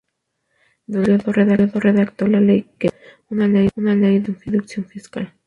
[0.87, 5.31] Durante este período redactó la ley Kemp-Roth, una ley de reducción fiscal.